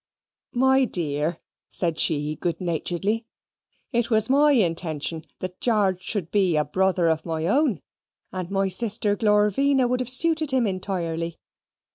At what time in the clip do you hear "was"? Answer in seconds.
4.09-4.31